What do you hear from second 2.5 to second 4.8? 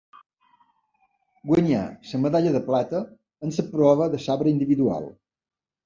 de plata en la prova de sabre